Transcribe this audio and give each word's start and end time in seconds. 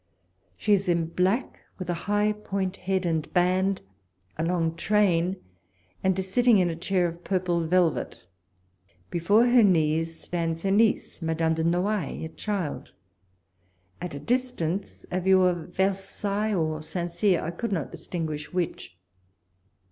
She 0.57 0.73
is 0.73 0.89
in 0.89 1.09
black, 1.09 1.61
with 1.77 1.87
a 1.87 1.93
high 2.09 2.31
point 2.31 2.75
head 2.77 3.05
and 3.05 3.31
band, 3.35 3.83
a 4.35 4.43
long 4.43 4.75
train, 4.75 5.35
and 6.03 6.17
is 6.17 6.33
sitting 6.33 6.57
in 6.57 6.71
a 6.71 6.75
chair 6.75 7.07
of 7.07 7.23
purple 7.23 7.67
velvet. 7.67 8.25
Before 9.11 9.45
her 9.45 9.61
knees 9.61 10.19
stands 10.19 10.63
her 10.63 10.71
niece 10.71 11.21
Madame 11.21 11.53
de 11.53 11.63
Noailles, 11.63 12.25
a 12.25 12.29
child; 12.29 12.93
at 14.01 14.15
a 14.15 14.19
distance 14.19 15.05
a 15.11 15.21
view 15.21 15.43
of 15.43 15.75
Versailles 15.75 16.55
or 16.55 16.81
St. 16.81 17.11
Cyr, 17.11 17.39
I 17.43 17.51
could 17.51 17.71
not 17.71 17.91
distinguish 17.91 18.51
which. 18.51 18.97